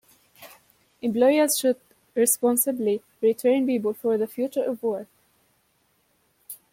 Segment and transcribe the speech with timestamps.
[1.03, 1.79] Employers should
[2.15, 5.05] responsibly retrain people for the future of work.